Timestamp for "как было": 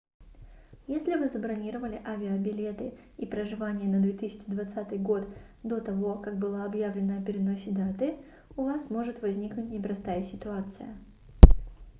6.15-6.63